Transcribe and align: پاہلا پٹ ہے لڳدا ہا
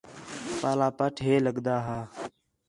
پاہلا 0.59 0.87
پٹ 0.97 1.13
ہے 1.25 1.33
لڳدا 1.45 1.75
ہا 1.85 1.99